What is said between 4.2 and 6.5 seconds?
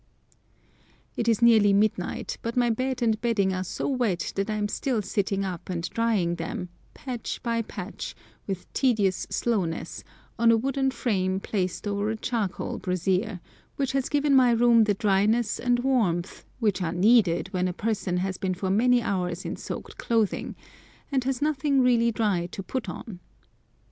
that I am still sitting up and drying